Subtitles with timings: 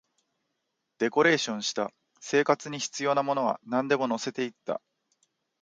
[0.97, 4.81] デコレーションした、生活に必要なものはなんでも乗せていった